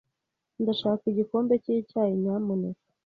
[0.61, 2.83] Ndashaka igikombe cyicyayi, nyamuneka.